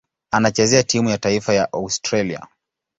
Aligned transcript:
Anachezea 0.31 0.83
timu 0.83 1.09
ya 1.09 1.17
taifa 1.17 1.53
ya 1.53 1.73
Australia. 1.73 2.47